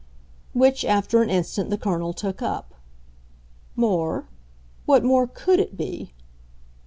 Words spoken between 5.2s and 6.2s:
COULD it be?"